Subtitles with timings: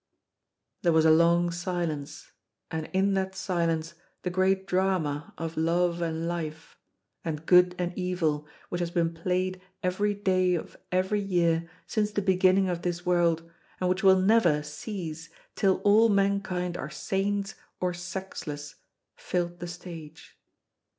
[0.81, 2.31] There was a long silence,
[2.71, 3.93] and in that silence
[4.23, 6.75] the great drama of love and life;
[7.23, 12.23] and good and evil, which has been played every day of every year since the
[12.23, 13.47] beginning of this world,
[13.79, 18.77] and which will never cease till all mankind are saints or sexless,
[19.15, 20.35] filled the stage.